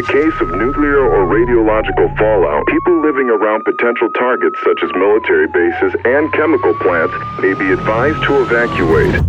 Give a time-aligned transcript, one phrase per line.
[0.00, 5.46] the case of nuclear or radiological fallout, people living around potential targets such as military
[5.48, 9.20] bases and chemical plants may be advised to evacuate.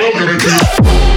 [0.00, 1.15] Welcome,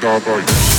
[0.00, 0.69] Starbase.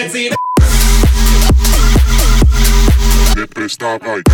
[0.00, 0.32] hands in.
[3.34, 4.24] Get pissed off like.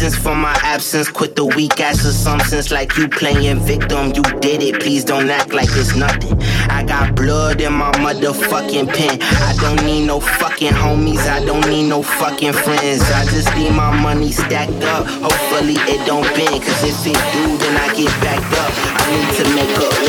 [0.00, 1.08] Reasons for my absence.
[1.08, 4.12] Quit the weak ass assumptions like you playing victim.
[4.14, 4.80] You did it.
[4.80, 6.40] Please don't act like it's nothing.
[6.70, 9.18] I got blood in my motherfucking pen.
[9.20, 11.26] I don't need no fucking homies.
[11.28, 13.02] I don't need no fucking friends.
[13.10, 15.06] I just need my money stacked up.
[15.06, 16.62] Hopefully it don't bend.
[16.62, 18.72] Cause if it do, then I get backed up.
[19.00, 20.00] I need to make a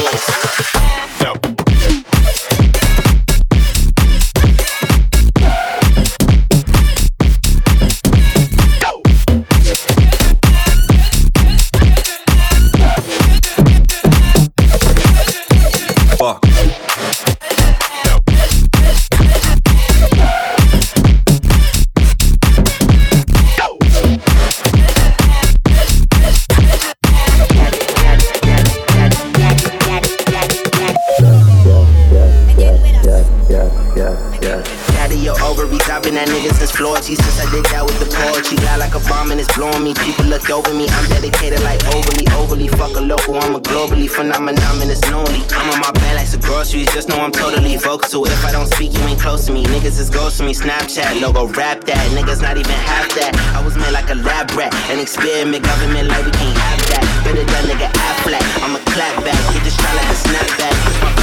[47.91, 48.25] Totally vocal.
[48.25, 49.65] If I don't speak, you ain't close to me.
[49.65, 50.53] Niggas is ghost to me.
[50.53, 52.07] Snapchat logo, rap that.
[52.15, 53.35] Niggas not even half that.
[53.55, 57.03] I was made like a lab rat, an experiment, government like we can't have that.
[57.25, 57.91] Better that nigga
[58.23, 58.43] flat.
[58.63, 61.20] I'm a clap back, hit the shot like a snapback.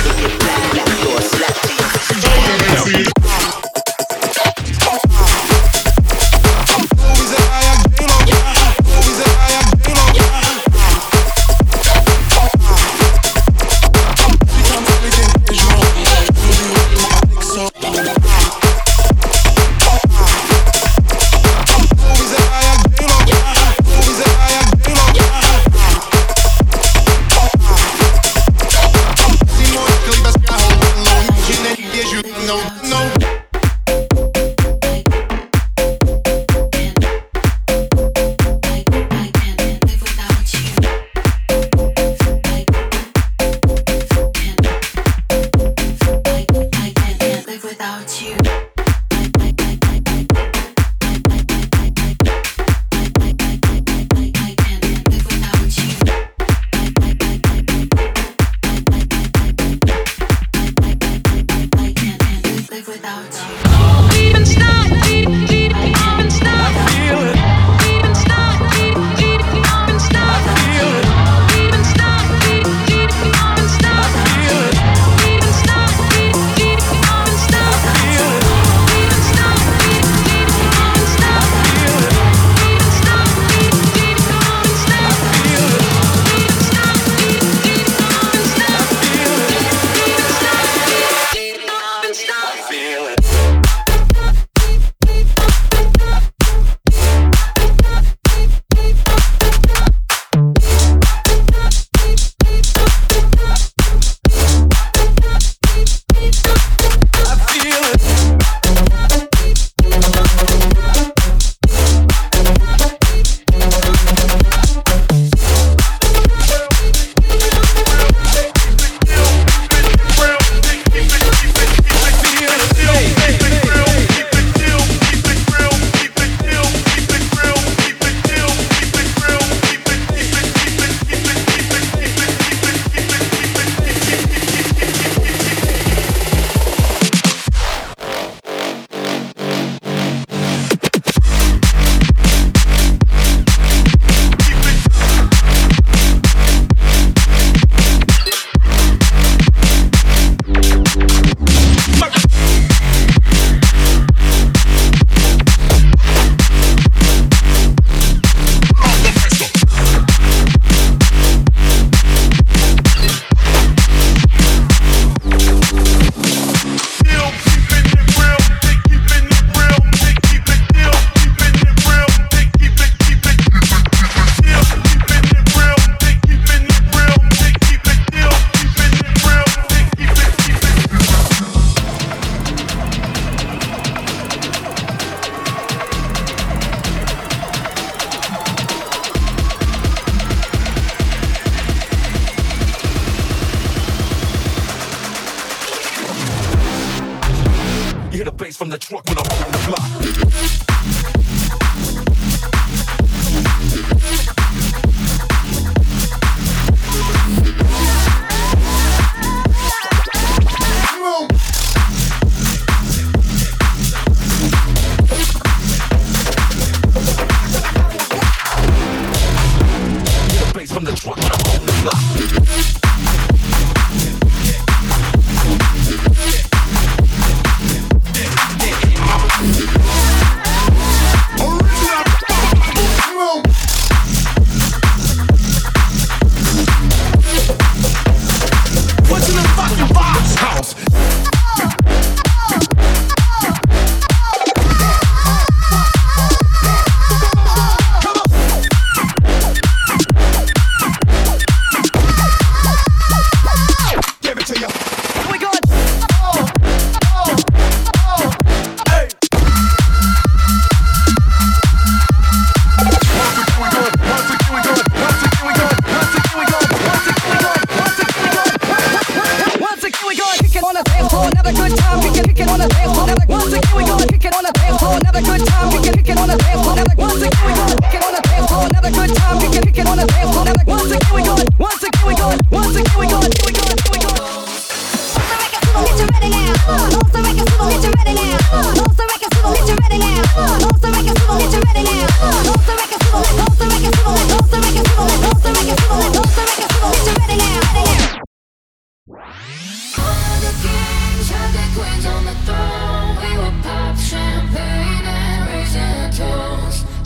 [301.78, 303.16] queens on the throne.
[303.22, 306.97] We were pop champagne and raising toast.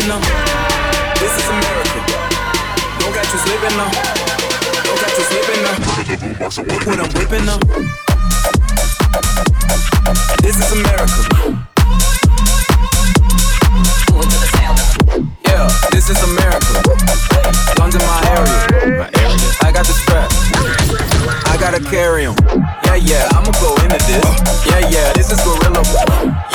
[0.00, 0.20] living now.
[1.14, 2.00] This is America.
[2.98, 3.90] Don't got you slipping now.
[4.84, 5.76] Don't got you slipping now.
[6.72, 7.58] Look what I'm whipping now.
[10.42, 11.20] This is America.
[15.44, 16.82] Yeah, this is America.
[17.78, 19.10] London, my area.
[19.62, 20.30] I got the strap.
[21.46, 22.69] I gotta carry 'em.
[22.90, 24.26] Yeah, yeah, I'ma go into this.
[24.66, 25.80] Yeah, yeah, this is gorilla.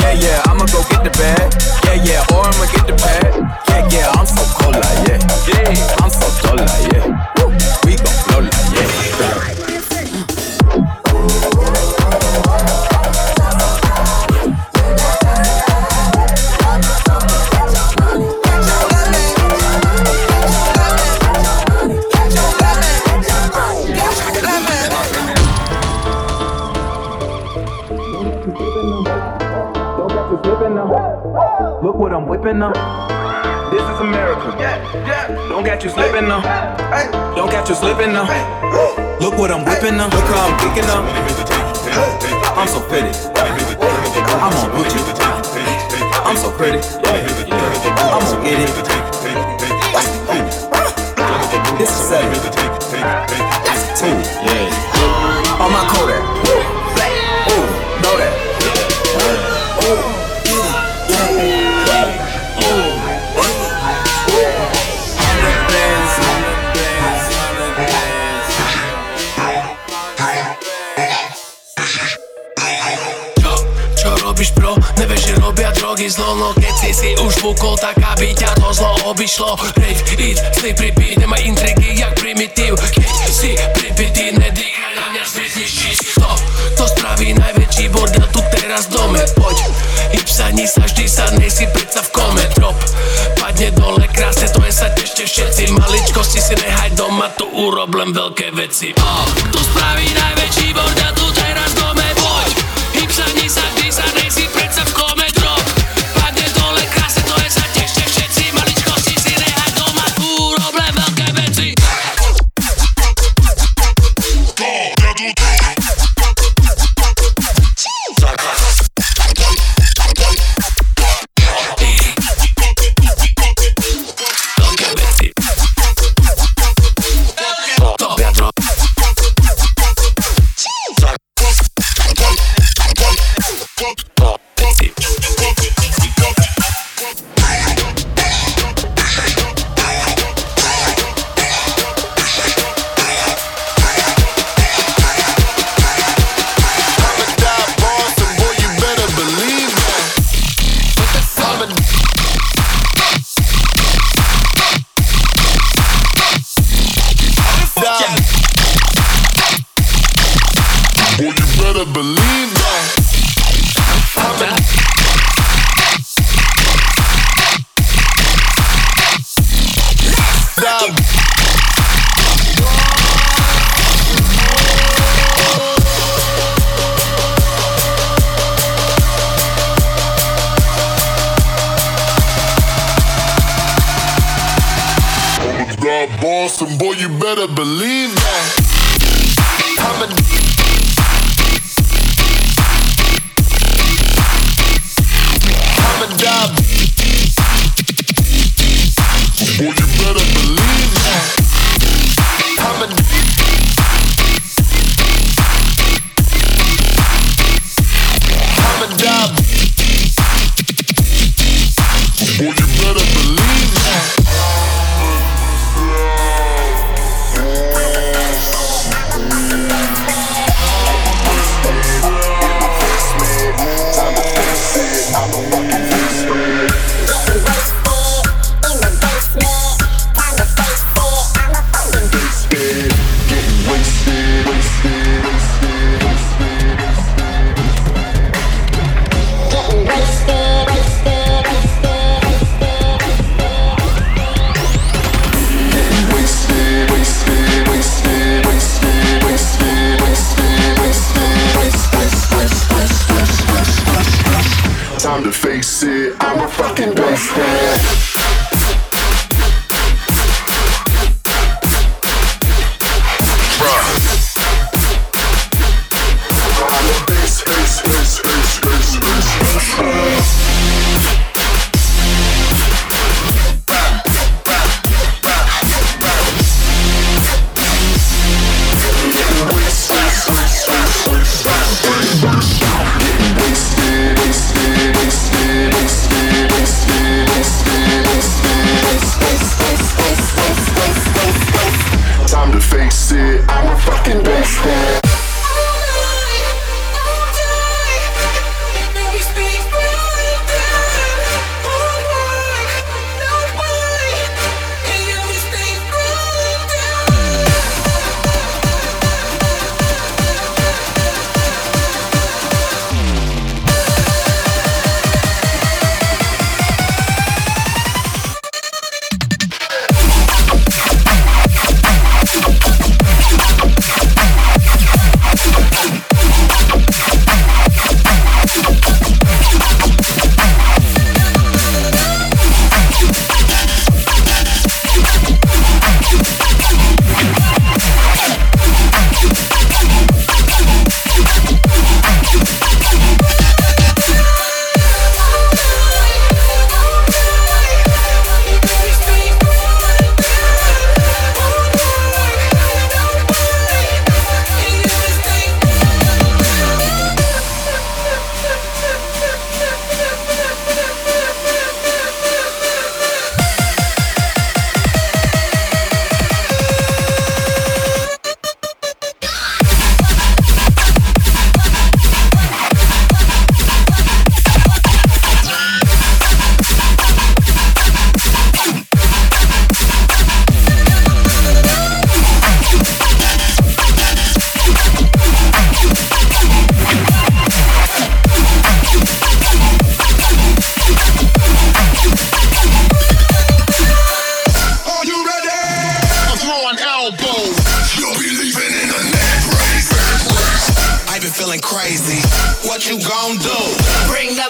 [0.02, 1.48] Yeah, yeah, I'ma go get the bag.
[1.86, 3.32] Yeah, yeah, or I'ma get the bag.
[3.69, 5.19] Yeah, yeah, I'm so cold like yeah.
[5.48, 7.08] Yeah, I'm so dull like yeah.
[7.39, 7.64] Woo.
[30.36, 31.80] You slipping now.
[31.82, 32.74] Look what I'm whipping now.
[33.71, 34.52] This is America.
[35.50, 36.41] Don't get you slipping now.
[37.36, 38.26] Don't get you slipping now.
[39.19, 40.10] Look what I'm whipping now.
[40.10, 41.04] Look how I'm kicking now.
[42.56, 43.12] I'm so pretty.
[43.38, 45.00] I'm on Gucci.
[46.26, 46.80] I'm so pretty.
[46.80, 48.71] I'm gonna get it.
[51.78, 52.32] This is seven.
[53.63, 54.08] That's two.
[54.45, 54.85] Yeah.
[76.26, 79.54] Drogy zlo No keď si si už fúkol, tak aby ťa to zlo obišlo.
[79.78, 82.74] Rave, eat, sleep, repeat, nemaj intrigy jak primitív.
[82.78, 86.26] Keď si pripitý, nedýchaj na mňa svietniš čisto
[86.78, 86.86] To.
[86.86, 89.22] Spraví najväčší bordel tu teraz dome.
[89.38, 89.58] Poď,
[90.18, 92.44] hypsani sa vždy sa, nejsi predsa v kome.
[92.58, 92.78] Drop,
[93.38, 95.78] padne dole krásne, to je sa tešte všetci.
[95.78, 98.98] Maličkosti si nehaj doma, tu urob len veľké veci.
[98.98, 101.05] Oh, Tu spraví najväčší bordel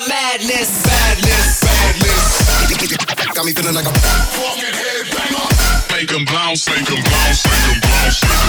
[0.07, 0.83] madness.
[0.83, 1.63] Badness.
[1.63, 3.33] Badness.
[3.33, 5.91] Got me feeling like a fucking headbanger.
[5.91, 8.41] Make 'em bounce, make 'em bounce, make 'em bounce, make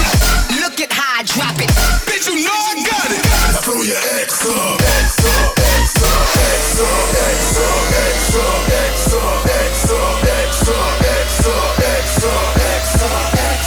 [0.51, 1.71] 'em Look at how I drop it.
[2.05, 3.23] Bitch, you know I got it.
[3.25, 8.69] Now throw your X up, X up, X up, X up, X up, X up,
[8.69, 13.63] X up, X up, X up, X up, X up, X up, X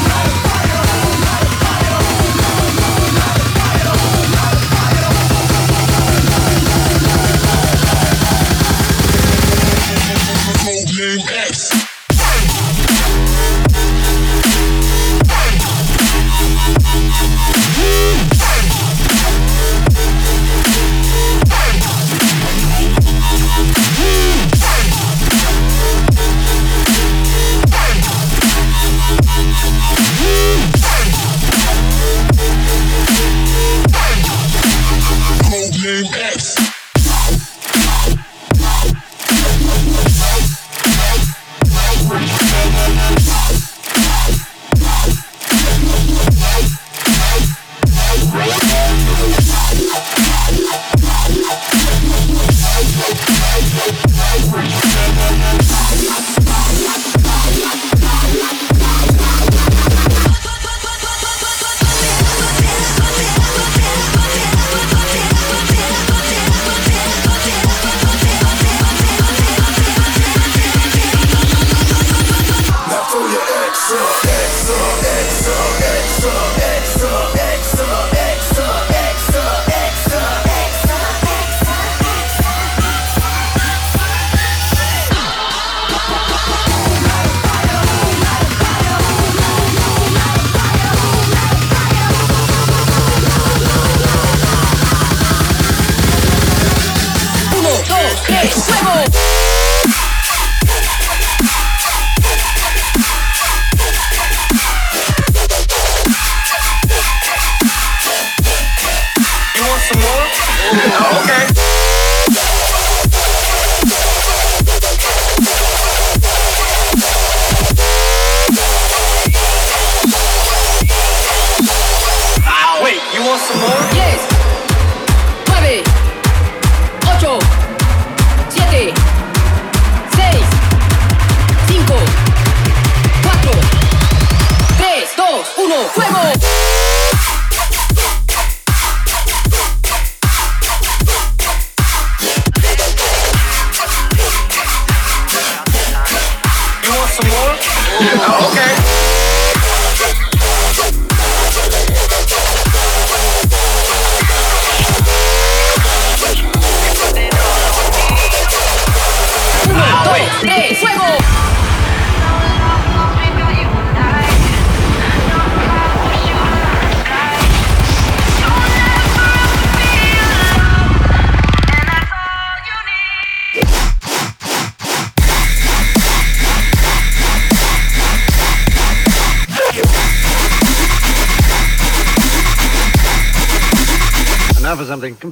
[98.29, 99.66] It's.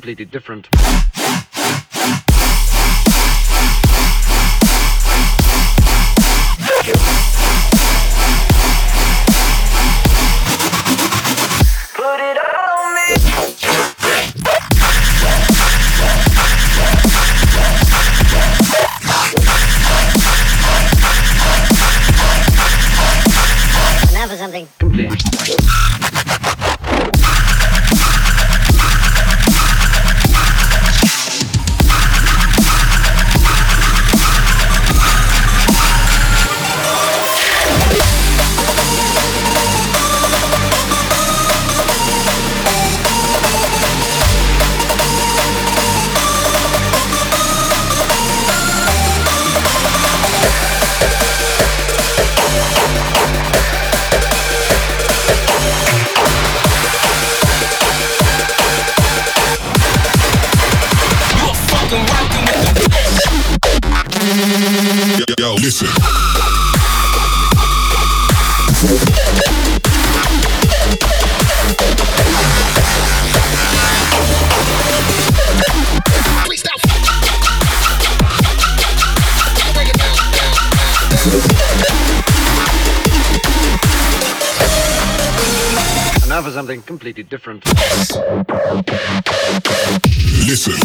[0.06, 1.15] Completely different.
[87.16, 87.66] Completely different.
[90.48, 90.85] Listen.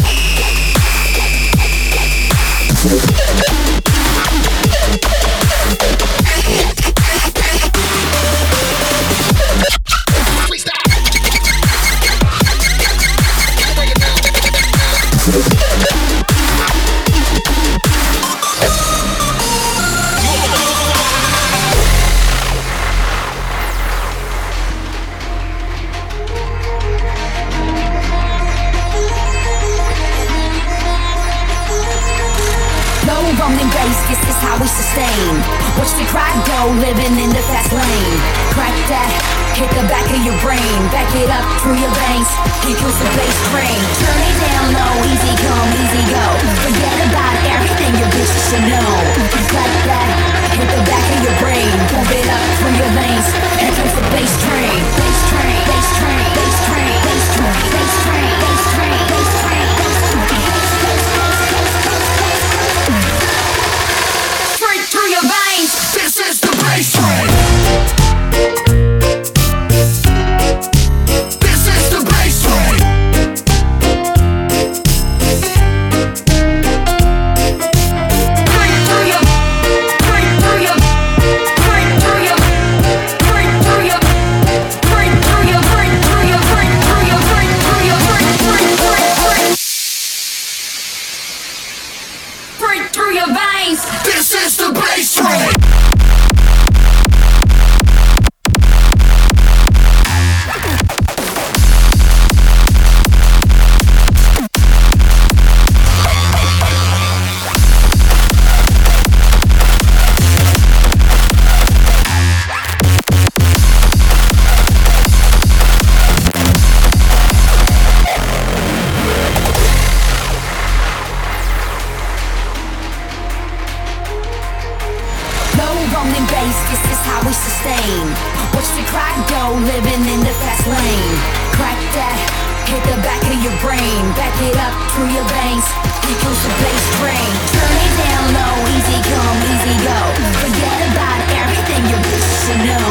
[134.15, 135.65] back it up through your veins.
[136.03, 137.31] Here goes the bass train.
[137.53, 139.99] Turn it down low, easy come, easy go.
[140.41, 142.87] Forget about everything you wish to know.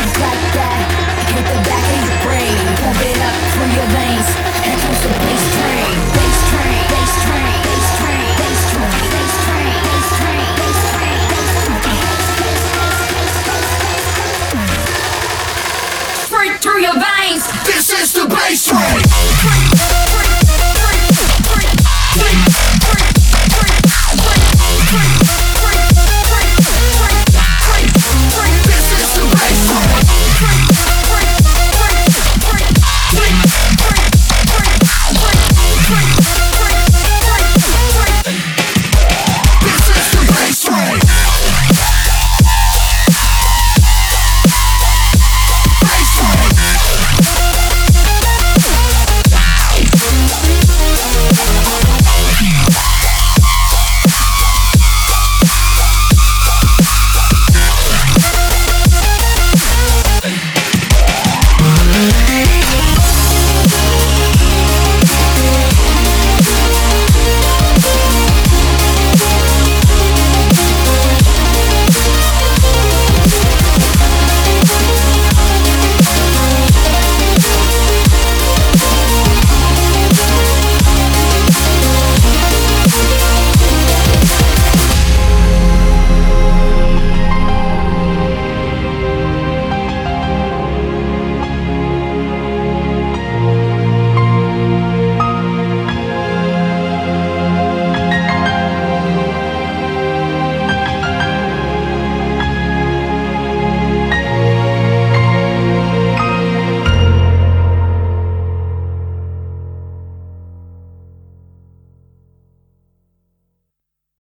[0.00, 0.80] It's like that,
[1.34, 2.56] hit the back of your brain.
[2.80, 4.28] Pump it up through your veins.
[4.64, 5.92] Here goes the bass train.
[6.16, 11.82] Bass train, bass train, bass train, bass train, bass train, bass train, bass train.
[16.28, 17.44] Straight through your veins.
[17.68, 19.61] This is the bass train.